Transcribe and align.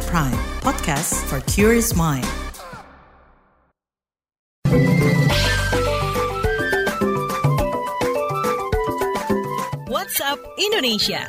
at 0.00 0.06
Prime, 0.08 0.36
podcast 0.64 1.12
for 1.28 1.44
curious 1.44 1.92
mind. 1.92 2.24
WhatsApp 9.88 10.40
Indonesia. 10.56 11.28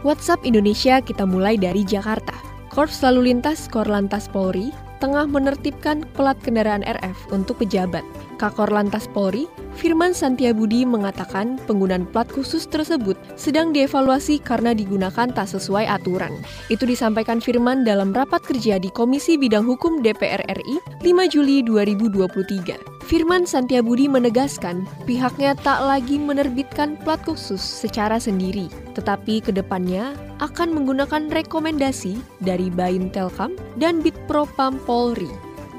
WhatsApp 0.00 0.40
Indonesia 0.48 1.04
kita 1.04 1.28
mulai 1.28 1.60
dari 1.60 1.84
Jakarta. 1.84 2.32
Korps 2.72 3.04
Lalu 3.04 3.34
Lintas 3.34 3.68
Korlantas 3.68 4.30
Polri 4.30 4.72
tengah 5.00 5.24
menertibkan 5.26 6.04
pelat 6.14 6.36
kendaraan 6.44 6.84
RF 6.84 7.32
untuk 7.32 7.58
pejabat. 7.58 8.04
Kakor 8.36 8.68
Lantas 8.72 9.08
Polri, 9.08 9.48
Firman 9.76 10.12
Santiabudi 10.12 10.84
mengatakan 10.84 11.56
penggunaan 11.64 12.04
plat 12.08 12.28
khusus 12.28 12.68
tersebut 12.68 13.16
sedang 13.36 13.72
dievaluasi 13.72 14.40
karena 14.40 14.76
digunakan 14.76 15.28
tak 15.32 15.48
sesuai 15.48 15.88
aturan. 15.88 16.36
Itu 16.68 16.84
disampaikan 16.84 17.40
Firman 17.40 17.84
dalam 17.84 18.12
rapat 18.12 18.44
kerja 18.44 18.76
di 18.76 18.92
Komisi 18.92 19.40
Bidang 19.40 19.64
Hukum 19.64 20.04
DPR 20.04 20.44
RI 20.46 20.76
5 21.00 21.32
Juli 21.32 21.64
2023. 21.64 22.99
Firman 23.10 23.42
Santiabudi 23.42 24.06
menegaskan 24.06 24.86
pihaknya 25.02 25.58
tak 25.58 25.82
lagi 25.82 26.14
menerbitkan 26.14 26.94
plat 27.02 27.18
khusus 27.26 27.58
secara 27.58 28.22
sendiri, 28.22 28.70
tetapi 28.94 29.42
ke 29.42 29.50
depannya 29.50 30.14
akan 30.38 30.70
menggunakan 30.70 31.26
rekomendasi 31.26 32.22
dari 32.38 32.70
Bain 32.70 33.10
Telkom 33.10 33.58
dan 33.82 33.98
Bitpropam 33.98 34.78
Polri. 34.86 35.26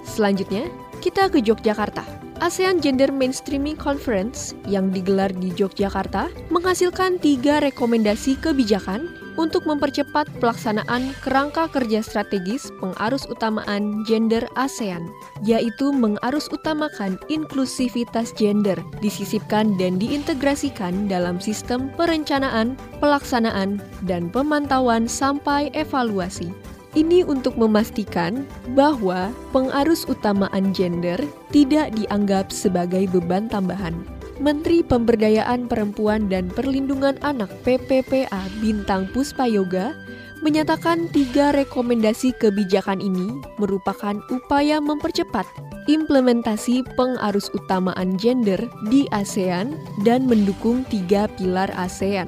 Selanjutnya, 0.04 0.68
kita 1.00 1.32
ke 1.32 1.40
Yogyakarta. 1.40 2.04
ASEAN 2.44 2.84
Gender 2.84 3.08
Mainstreaming 3.16 3.80
Conference 3.80 4.52
yang 4.68 4.92
digelar 4.92 5.32
di 5.32 5.56
Yogyakarta 5.56 6.28
menghasilkan 6.52 7.16
tiga 7.16 7.64
rekomendasi 7.64 8.44
kebijakan 8.44 9.08
untuk 9.40 9.64
mempercepat 9.68 10.28
pelaksanaan 10.40 11.16
kerangka 11.24 11.68
kerja 11.72 12.04
strategis 12.04 12.72
pengarus 12.80 13.24
utamaan 13.30 14.04
gender 14.04 14.44
ASEAN, 14.60 15.08
yaitu 15.46 15.92
mengarus 15.94 16.50
utamakan 16.52 17.16
inklusivitas 17.32 18.36
gender, 18.36 18.80
disisipkan 19.00 19.76
dan 19.80 20.00
diintegrasikan 20.02 21.08
dalam 21.08 21.40
sistem 21.40 21.92
perencanaan, 21.96 22.76
pelaksanaan, 23.00 23.80
dan 24.08 24.28
pemantauan 24.32 25.08
sampai 25.08 25.72
evaluasi. 25.72 26.52
Ini 26.92 27.24
untuk 27.24 27.56
memastikan 27.56 28.44
bahwa 28.76 29.32
pengarus 29.56 30.04
utamaan 30.12 30.76
gender 30.76 31.16
tidak 31.56 31.96
dianggap 31.96 32.52
sebagai 32.52 33.08
beban 33.08 33.48
tambahan. 33.48 33.96
Menteri 34.42 34.82
Pemberdayaan 34.82 35.70
Perempuan 35.70 36.26
dan 36.26 36.50
Perlindungan 36.50 37.22
Anak 37.22 37.54
PPPA 37.62 38.50
Bintang 38.58 39.06
Puspayoga 39.14 39.94
menyatakan 40.42 41.06
tiga 41.14 41.54
rekomendasi 41.54 42.34
kebijakan 42.42 42.98
ini 42.98 43.38
merupakan 43.62 44.18
upaya 44.34 44.82
mempercepat 44.82 45.46
implementasi 45.86 46.82
pengarus 46.98 47.54
utamaan 47.54 48.18
gender 48.18 48.58
di 48.90 49.06
ASEAN 49.14 49.78
dan 50.02 50.26
mendukung 50.26 50.82
tiga 50.90 51.30
pilar 51.38 51.70
ASEAN. 51.78 52.26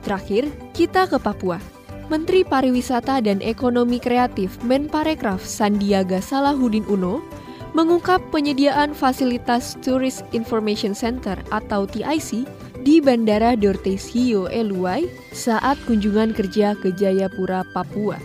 Terakhir, 0.00 0.48
kita 0.72 1.04
ke 1.04 1.20
Papua. 1.20 1.60
Menteri 2.08 2.44
Pariwisata 2.44 3.20
dan 3.20 3.44
Ekonomi 3.44 3.96
Kreatif 3.96 4.60
Menparekraf 4.64 5.40
Sandiaga 5.44 6.20
Salahuddin 6.20 6.84
Uno 6.88 7.24
mengungkap 7.74 8.22
penyediaan 8.30 8.94
fasilitas 8.94 9.74
Tourist 9.82 10.22
Information 10.30 10.94
Center 10.94 11.34
atau 11.50 11.84
TIC 11.90 12.46
di 12.86 13.02
Bandara 13.02 13.58
Dortes 13.58 14.06
Hio 14.14 14.46
Eluai 14.46 15.10
saat 15.34 15.76
kunjungan 15.84 16.32
kerja 16.32 16.78
ke 16.78 16.94
Jayapura, 16.94 17.66
Papua. 17.74 18.16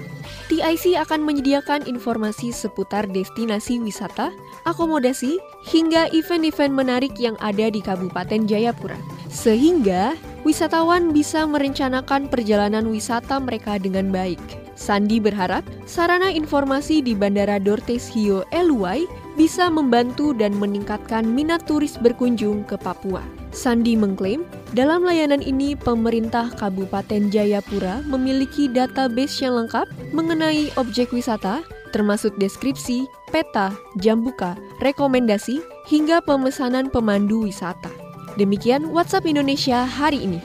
TIC 0.50 0.97
akan 0.97 1.25
menyediakan 1.25 1.86
informasi 1.86 2.50
seputar 2.50 3.05
destinasi 3.10 3.77
wisata, 3.82 4.33
akomodasi, 4.65 5.37
hingga 5.66 6.10
event-event 6.10 6.73
menarik 6.73 7.14
yang 7.21 7.37
ada 7.37 7.70
di 7.70 7.81
Kabupaten 7.81 8.49
Jayapura. 8.49 8.98
Sehingga 9.30 10.17
wisatawan 10.49 11.14
bisa 11.14 11.45
merencanakan 11.45 12.26
perjalanan 12.26 12.89
wisata 12.89 13.37
mereka 13.37 13.77
dengan 13.77 14.10
baik. 14.10 14.42
Sandi 14.73 15.21
berharap 15.21 15.61
sarana 15.86 16.33
informasi 16.33 17.05
di 17.05 17.14
Bandara 17.14 17.61
Dortes 17.61 18.10
Hio 18.10 18.42
Eluai 18.49 19.05
bisa 19.37 19.70
membantu 19.70 20.33
dan 20.33 20.58
meningkatkan 20.58 21.21
minat 21.21 21.70
turis 21.70 22.02
berkunjung 22.02 22.65
ke 22.65 22.82
Papua. 22.82 23.21
Sandi 23.54 23.93
mengklaim, 23.93 24.42
dalam 24.73 25.05
layanan 25.05 25.45
ini 25.45 25.77
pemerintah 25.77 26.49
Kabupaten 26.58 27.30
Jayapura 27.30 28.02
memiliki 28.10 28.66
database 28.66 29.45
yang 29.45 29.54
lengkap 29.54 29.86
mengenai 30.17 30.73
objek 30.81 31.14
wisata, 31.14 31.61
termasuk 31.93 32.33
deskripsi, 32.42 33.05
peta, 33.30 33.70
jam 34.02 34.26
buka, 34.26 34.58
rekomendasi, 34.81 35.61
hingga 35.86 36.21
pemesanan 36.26 36.87
pemandu 36.89 37.45
wisata. 37.45 37.98
Demikian 38.39 38.95
WhatsApp 38.95 39.27
Indonesia 39.27 39.83
hari 39.83 40.23
ini. 40.23 40.39